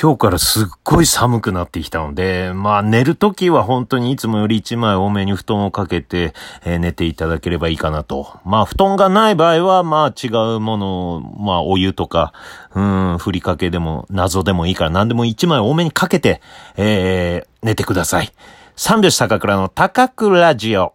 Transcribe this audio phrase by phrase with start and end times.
[0.00, 8.40] 今日からすっごい寒くなってきたので、まあ寝るときは本当にいつもより一枚多めに布団をかけて、えー、寝ていただければいいかなと。
[8.44, 12.32] まあ布団がない場合は、まあ違うものを、まあお湯とか、
[12.74, 16.40] うん、ふりかけでも謎でもいいから何でも一枚多めにかけて、
[16.76, 18.32] えー、寝てください。
[18.76, 20.94] 三拍子高倉の高倉ジオ。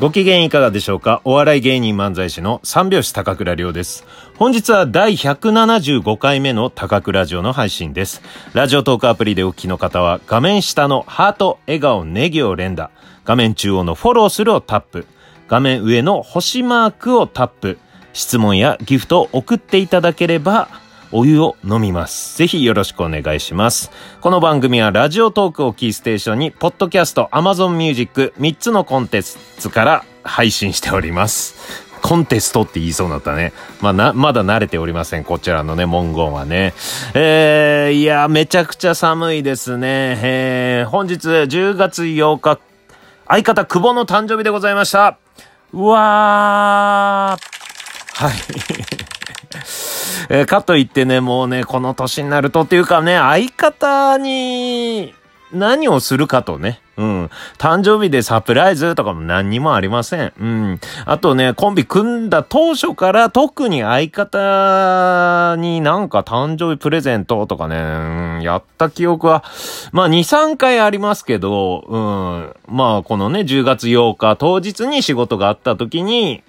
[0.00, 1.20] ご機嫌いかがでしょうか？
[1.24, 4.06] お笑い芸人漫才師の三拍子高倉涼です。
[4.38, 8.22] 本日は第175回目の高倉ラジオの配信です。
[8.54, 12.90] ラジオトークアプリでお聞きの方は画面下のハート、笑顔、ネギを連打、
[13.26, 15.06] 画面中央のフォローするをタップ、
[15.48, 17.76] 画面上の星マークをタップ、
[18.14, 20.68] 質問やギフトを送っていただければ
[21.12, 22.38] お湯を飲みます。
[22.38, 23.90] ぜひよろしくお願いします。
[24.20, 31.90] この番組はラジオトークをキーステーションに、ポッドキャスト、アマゾンミュージック、3つのコンテンツから配信しております。
[32.02, 33.52] コンテストって言いそうになったね。
[33.80, 35.24] まあ、な、まだ慣れておりません。
[35.24, 36.74] こちらのね、文言はね。
[37.14, 40.18] えー、いや、めちゃくちゃ寒いですね。
[40.22, 42.58] えー、本日10月8日、
[43.28, 45.18] 相方久保の誕生日でございました。
[45.72, 48.24] うわー。
[48.24, 49.19] はい。
[50.28, 55.14] えー、かといってね、もうね、この年になるとっていうかね、相方に
[55.52, 57.30] 何をするかとね、うん。
[57.56, 60.32] 誕生日でサプライズとかも何にもありません。
[60.38, 60.80] うん。
[61.06, 69.42] あとね、コンビ組んだ当初から特に相方になんか誕生日プレゼントとかね、うん、やった記憶は、
[69.92, 72.54] まあ2、3回ありますけど、うん。
[72.68, 76.42] まあこのね、10月8日当日に仕事があった時に、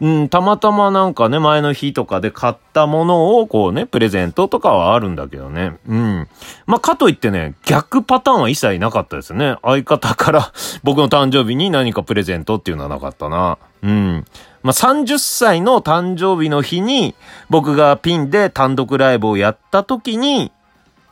[0.00, 5.78] うん、たまたまなんかね、前の日とかで買ったものをこうね、プレゼントとかはあるんだけどね。
[5.88, 6.28] うん。
[6.66, 9.56] まあかといってね、逆パターンは一切なかったですね。
[9.62, 10.52] 相方方から
[10.82, 13.58] 僕の誕生日に何かプレゼントっていうのはなかったな。
[13.82, 14.24] うん。
[14.62, 17.14] まあ、30歳の誕生日の日に
[17.48, 20.50] 僕がピンで単独ライブをやった時に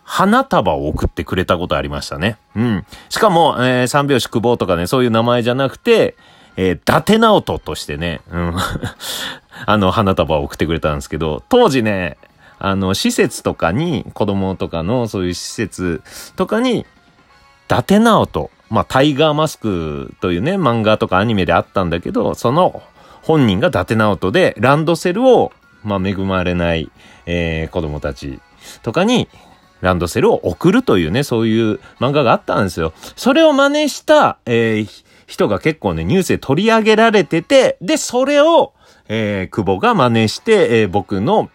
[0.02, 2.36] 花束を送ってくれたことありましたね。
[2.54, 2.86] うん。
[3.08, 6.16] しかも、えー、三拍子久保とかね、そういう名前じゃなくて、
[6.56, 8.54] えー、伊達直人としてね、うん。
[9.66, 12.18] あの、花束を送ってくれたんですけど、当時ね、
[12.58, 16.02] あの、施設とかに、子供とかのそういう施設
[16.36, 16.86] とかに、
[17.68, 22.82] 達直人まあ、タイガーマスクというね、漫画とかアニメであったんだけど、その
[23.22, 25.52] 本人が伊達直人で、ランドセルを、
[25.84, 26.90] まあ、恵まれない、
[27.26, 28.40] えー、子供たち
[28.82, 29.28] とかに、
[29.80, 32.94] ランドセルを送るというね、そういう漫画があったんですよ。
[33.16, 38.72] それを真似した、えー、人が結構ね、ニュースで取り上げられてて、で、それを、
[39.08, 41.50] えー、久保が真似して、えー、僕の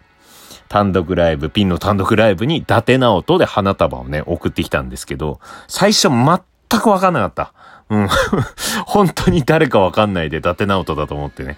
[0.69, 7.53] 単独ライブ、ピンの単独ライブに伊達直人で花束をね、送ってきたんですけど、最初全くわかんなかった。
[7.89, 8.07] うん。
[8.85, 11.57] 本当に誰かわかんないで、伊達直人だと思ってね。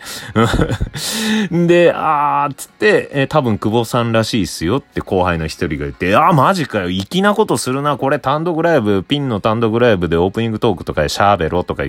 [1.52, 11.84] で、あー、つって、えー、多分久保さんらしいっすよって後輩の一人が言って、あー、マジかよ、粋なことするな、これ単独ライブ、ピンの単独ライブでオープニングトークとかでしゃべろとか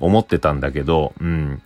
[0.00, 1.62] 思ってたんだけど、うん。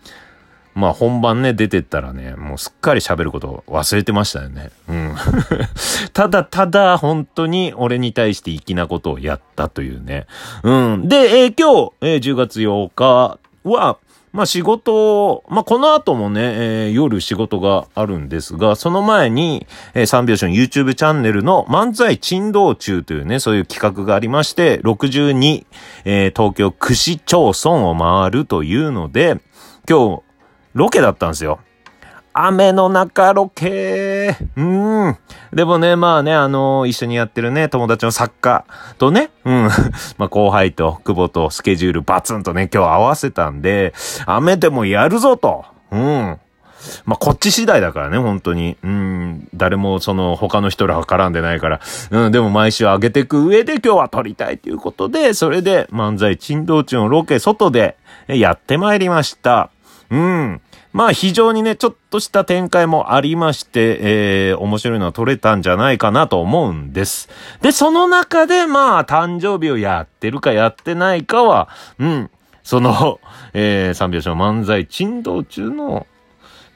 [0.79, 4.71] まあ本番ね、出てったらね、もうすっかり喋ること忘れてましたよね。
[4.89, 5.15] うん。
[6.15, 10.27] ただただ本当に俺に対して粋なことをやったというね。
[10.63, 11.09] うん。
[11.09, 13.99] で、えー、今日、えー、10月8日は、
[14.31, 25.67] まあ仕事を、まあこの後もね、えー、夜仕事があるんですが、その前に、えー、三拍子の YouTube チャンネルの漫才珍道中というね、そういう企画がありまして、62、
[26.05, 29.41] えー、東京串町村を回るというので、
[29.89, 30.28] 今日、
[30.75, 31.61] ロケだったんですよ。
[32.41, 35.17] 雨の中ロケうん。
[35.53, 38.65] でもね、まあね、あのー、一緒にやってるね、友達の作家
[38.99, 39.69] とね、うん。
[40.19, 43.93] まあ後輩と久保とスケジュールバツンとね、今日合わせたんで、
[44.27, 45.65] 雨でもやるぞと。
[45.91, 46.39] うん。
[47.05, 48.77] まあ、こっち次第だからね、本当に。
[48.83, 51.81] うん、誰もその他の人らは絡んでないから。
[52.11, 57.97] うん、でも毎週上げていく上で今日は撮りたいということで、それで漫才珍道中のロケ外で
[58.29, 59.71] やってまいりました。
[60.11, 60.61] うん。
[60.93, 67.29] まあ非常にね、ちょっとした展開もありまして、えー、面白いのは撮れたんじゃないかなと思うんです。
[67.61, 71.69] で、その中でまあ誕生日をやってるかやってないかは、
[71.99, 72.31] うん、
[72.63, 73.21] その、
[73.53, 76.07] えー、三拍子の漫才珍道中の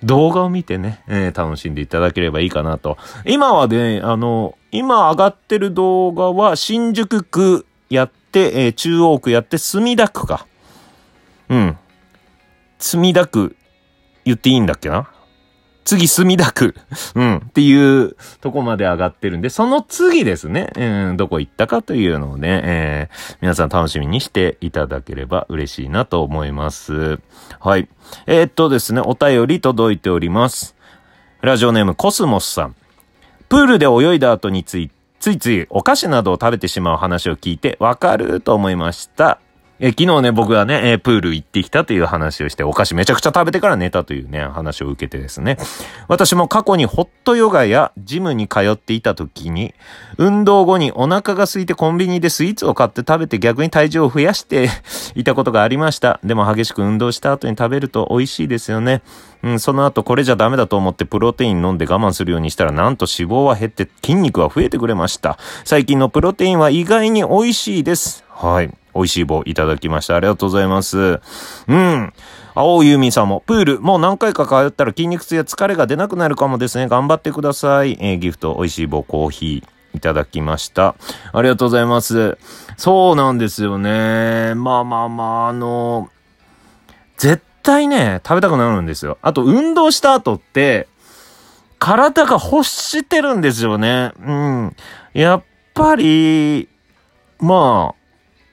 [0.03, 2.99] 動画を見てね、えー、楽しんでいただければいいかなと。
[3.25, 10.47] 今はね、あの、今上がってる動画は新宿区やって、えー、中央区やって墨田区か。
[11.49, 11.79] うん。
[12.83, 13.57] 墨田区
[14.25, 15.09] 言っていいんだっけな？
[15.85, 16.75] 次、墨田区。
[17.15, 17.37] うん。
[17.37, 20.71] っていうとこまで上がってるんで、その次ですね。
[20.77, 27.21] うん、どこ行ったかというのをね、えー、皆さん楽しみにしていただければ嬉しいなと思います。
[27.61, 27.89] はい。
[28.27, 30.77] えー、っとですね、お便り届いております。
[31.41, 32.77] ラジオネームコスモスさん。
[33.49, 34.91] プールで泳いだ後につい、
[35.21, 39.39] ついついお菓子などを食べてしまう話を聞いてわかると思いました。
[39.85, 45.57] え昨日ね、僕はね、えプール行ってきたという話をして、お菓子めちゃくちゃ食べてから寝たというね、話を受けてですね。
[46.07, 49.75] 私も過去にホットヨガやジムに通っていた時に、
[50.19, 54.71] 運動後にお腹が空いてコンビニでスイーツを買って食べて逆に体重を増やして
[55.17, 56.21] いたことがありました。
[56.23, 59.03] でも激しく運動した後に食べると美味しいですよね。
[59.43, 65.39] うん、その後これじゃダメだと思ってプロテイン飲んで我慢するようにしたらなんと脂肪は減って筋肉は増えてくれました。
[65.65, 68.23] 最近のプロテインは意外に美味しいです。
[68.31, 68.71] はい。
[68.95, 70.17] 美味しい棒いただきました。
[70.17, 71.21] ありがとうございます。
[71.69, 72.13] うん。
[72.55, 76.89] 青ユーミンさんも、プール、もう何回か通ったら筋肉痛や疲れが出なくなるかもですね。
[76.89, 77.97] 頑張ってください。
[78.01, 80.95] えー、ギフト、美味しい棒、コーヒー、いただきました。
[81.33, 82.39] ありがとうございます。
[82.77, 84.55] そうなんですよね。
[84.55, 86.11] まあまあまあ、あの、
[87.17, 89.19] 絶対ね、食べたくなるんですよ。
[89.23, 90.89] あと、運動した後って、
[91.79, 94.13] 体が欲してるんですよね。
[94.25, 94.77] うん。
[95.15, 95.43] やっ
[95.75, 96.69] ぱり、
[97.41, 98.02] まあ、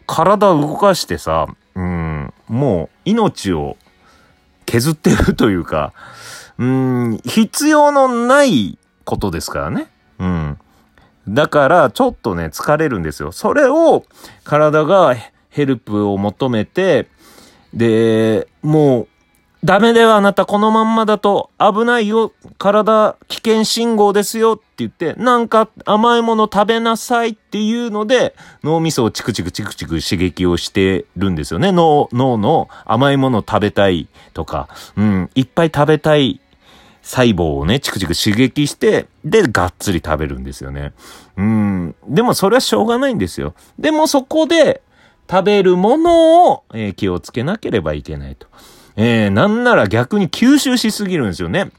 [0.09, 1.45] 体を動かしてさ、
[1.75, 3.77] うん、もう命を
[4.65, 5.93] 削ってるというか、
[6.57, 9.87] うん、必要のないことですからね。
[10.17, 10.57] うん。
[11.27, 13.31] だから、ちょっとね、疲れるんですよ。
[13.31, 14.03] それを、
[14.43, 15.15] 体が
[15.49, 17.07] ヘルプを求めて、
[17.71, 19.07] で、もう、
[19.69, 28.33] ダメだよ、あなた、このまんまだと危ないよ、体危険信号ですよって言って、なんか甘いもの食べなさいっていうので、
[28.63, 31.71] 脳みそをチクチクチクチク刺激をしてるんですよね。
[31.71, 36.41] 脳、脳の甘いもの食べたいとか、うん、いっぱい食べたい
[37.03, 40.93] 細胞をね、チクチク刺激して、で、がっつり食べるんですよね。
[41.37, 43.53] うん、でもそれはしょうがないんですよ。
[43.77, 44.81] でもそこで、
[45.29, 48.47] 食べるものを、えー、気をつけなければいけないと。
[49.01, 51.71] えー、なんなら逆に吸収しすぎるんですよね。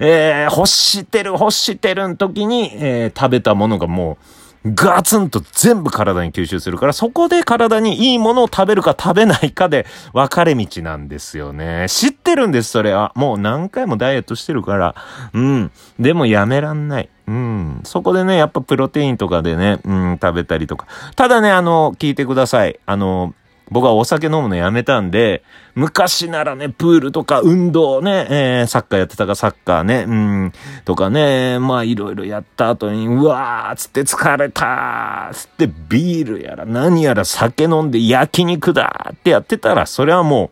[0.00, 4.18] えー、欲してる欲してるん時に、えー、食べたものがも
[4.64, 11.86] う、ガツンと全部体に吸収するから、そこで体にいいものを食べるか食べないかで分かれ道なんですよね。
[11.88, 13.12] 知ってるんです、それは。
[13.14, 14.96] もう何回もダイエットしてるから。
[15.32, 15.70] うん。
[16.00, 17.08] でもやめらんない。
[17.28, 17.80] うん。
[17.84, 20.86] そこでね、やっぱプロテインとかでね、うん、食べたりとか。
[21.14, 22.80] ただね、あの、聞いてください。
[22.84, 23.34] あの、
[23.70, 25.42] 僕はお酒飲むのやめたんで、
[25.74, 30.52] 昔ならね、プールとか運動ね、えー、サッカーやってたかサッカーね、うん、
[30.84, 40.50] とかね、まあいろいろやった後に、うわーつって疲れたーつってビールやら何やら酒飲んで焼肉だーってやってたら、それはも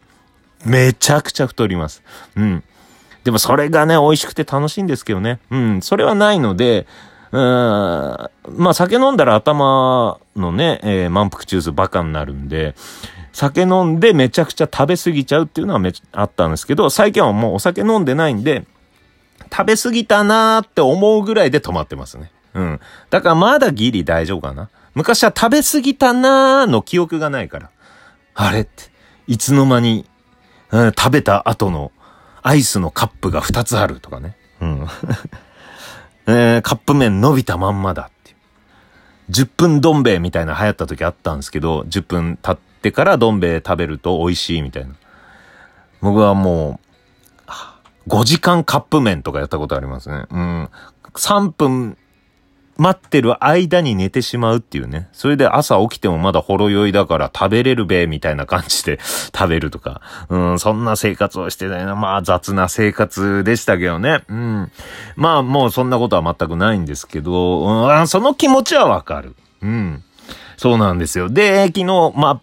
[0.64, 2.02] う、めちゃくちゃ太ります。
[2.36, 2.64] うん。
[3.24, 5.40] でもそれがね、美味しくて楽しいんですけどね。
[5.50, 6.86] うん、それはないので、
[7.32, 12.74] うん、まあ酒飲んだら頭のね、えー、満腹中枢バカになるんで、
[13.32, 18.64] 酒飲んでめちゃくちゃ食べ過ぎちゃうっていうのはめあったんですけど、最近はもうお酒飲んでないんで、
[19.52, 22.30] 食べ過ぎたなーって思うぐらいで止まってますね。
[22.54, 22.80] うん。
[23.10, 24.70] だからまだギリ大丈夫かな。
[24.94, 27.70] 昔は食べ過ぎたなーの記憶がないから。
[28.34, 28.84] あれって、
[29.26, 30.06] いつの間に、
[30.70, 31.92] うん、食べた後の
[32.42, 34.36] アイスのカップが2つあるとかね。
[34.60, 34.86] うん。
[36.26, 38.34] えー、カップ麺伸びたまんまだって。
[39.30, 44.94] 10分どん兵衛みたいな流行った時あったんですけど、10分経ってからどん兵衛食べると美味しいみたいな。
[46.00, 46.80] 僕はも
[48.06, 50.26] う、5時間カップ麺とかやったことありますね。
[50.30, 50.70] うん。
[51.14, 51.96] 3分
[52.78, 55.08] 待ってる間に寝てしまうっていうね。
[55.12, 58.98] それで朝起きてもまだほろ酔いだから食べれるべ、みたいな感じで
[59.34, 60.00] 食べるとか。
[60.28, 61.94] うん、そんな生活をしてないな。
[61.96, 64.22] まあ雑な生活でしたけどね。
[64.28, 64.72] うん。
[65.16, 69.34] まあもうそんなことは全くないんですけど、うん、その気持ちはわかる。
[69.62, 70.02] うん。
[70.56, 71.28] そうなんですよ。
[71.28, 72.40] で、昨日、まあ、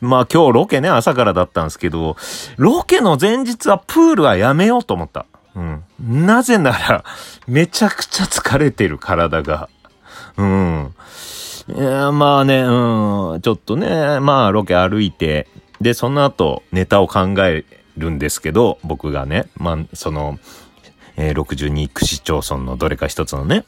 [0.00, 2.16] まあ今日ロケね、朝からだったんですけど、
[2.56, 5.26] ロケの前日はプールはやめようと思った。
[6.00, 7.04] なぜなら、
[7.46, 9.68] めちゃくちゃ疲れてる体が。
[10.36, 10.94] うん。
[11.68, 15.48] いや、まあね、うん、ちょっとね、まあロケ歩いて、
[15.80, 17.64] で、その後ネタを考え
[17.96, 20.38] るんですけど、僕がね、まあ、その、
[21.16, 23.64] えー、62区市町村のどれか一つのね、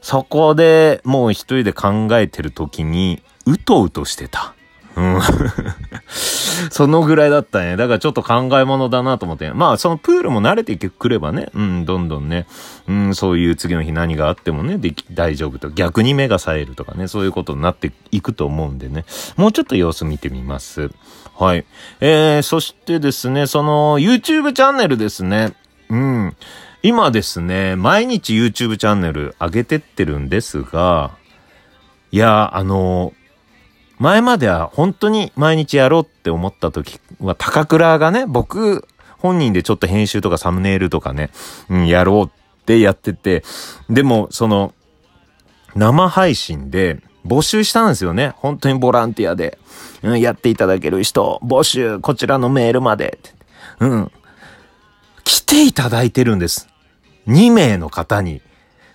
[0.00, 4.54] そこでもう一人で考えてる時に、うとうとしてた。
[4.98, 5.20] うん。
[6.70, 7.76] そのぐらいだったね。
[7.76, 9.52] だからちょっと考え物だなと思って。
[9.52, 12.46] まあ、そのプールも慣れてくればね、うん、どんどんね、
[12.88, 15.70] うん、そういう次の日何があってもね、でき、大丈夫と。
[15.70, 19.04] 逆に目が冴えるとかね、そういうことになっていくと思うんでね。
[19.36, 20.90] もうちょっと様子見てみます。
[21.38, 21.64] はい。
[22.00, 25.52] えー、そしてですね、その YouTube チャンネルですね。
[25.88, 26.36] うん。
[26.82, 31.12] 今ですね、毎日 YouTube チャンネル上げてってるんですが、
[32.10, 33.12] いや、あの、
[33.98, 38.86] 前までは本当に毎日やろうって思った時は、高倉がね、僕
[39.18, 41.30] 本人でちょっと編集とかサムネイルとかね、
[41.68, 43.42] うん、やろうってやってて、
[43.90, 44.72] でも、その、
[45.74, 48.32] 生配信で募集したんですよね。
[48.36, 49.58] 本当にボランティアで。
[50.02, 53.18] うん、やっていただける人、募集、こちらのメールまで。
[53.80, 54.12] うん。
[55.24, 56.68] 来ていただいてるんです。
[57.26, 58.40] 2名の方に。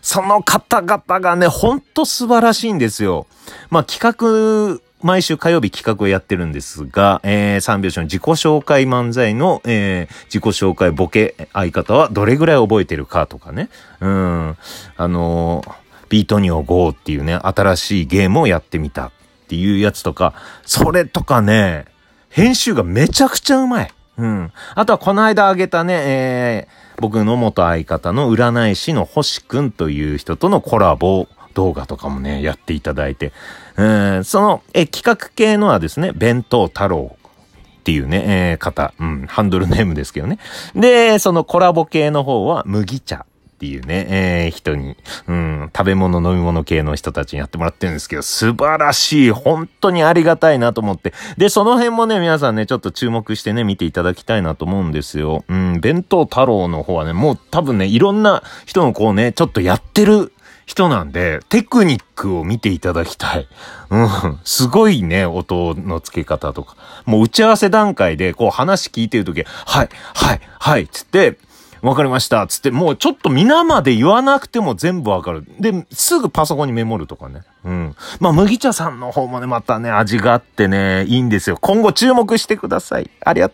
[0.02, 3.28] その方々がね、ほんと素晴らしいんですよ。
[3.70, 13.70] まあ、企画毎週火曜日企画をやってるんですが、えー、三拍子の自己紹介漫才の、えー、自己紹介ボケ相方はどれぐらい覚えてるかとかね。
[14.00, 14.58] うん。
[14.96, 15.74] あのー、
[16.08, 19.12] ビートニオ GO っていうね、新しいゲームをやってみたっ
[19.50, 20.34] ていうやつとか、
[20.66, 21.86] それとかね、
[22.30, 23.92] 編集がめちゃくちゃうまい。
[24.18, 24.52] うん。
[24.74, 33.34] あとはこの間あげたね、えー、僕の元相方の占い師の星くんという人とのコラボ動画とかもね、やっていただいて、
[33.76, 40.40] うん、その、え、企画系のはですね、弁当太郎っていうね、えー、方、うん、ハンドルネームですけどね。
[40.76, 43.26] で、そのコラボ系の方は麦茶
[43.64, 51.14] っていうね、えー、人に、うん、食べ物飲み物系の人たちにやってもらってるんですけど、素晴らしい、本当にありがたいなと思って。
[51.38, 55.46] で、その辺もね、皆さんね、ちょっと注目してね、見ていただきたいなと思うんですよ。
[55.48, 60.34] うん、弁当太郎の方はね、もう多分ね、いろんな人のこうね、ちょっとやってる
[60.66, 63.48] 人なんで、テクニックを見ていただきたい。
[63.90, 64.40] うん。
[64.44, 66.76] すごいね、音の付け方とか。
[67.06, 71.38] もう打ち合わせ段階で、こう話聞いてるとき、はい、はい、はい、つって、
[71.84, 72.48] わかりました。
[72.48, 75.46] つって、もうちょっと皆まで言わなくても全部わかる。
[75.60, 77.42] で、すぐパソコンにメモるとかね。
[77.66, 77.96] うん。
[78.22, 81.58] まあ、麦茶さんの方もね、またね、味があってね、いいんですよ。
[81.60, 83.12] 今後注目してください。
[83.26, 83.52] ありがとう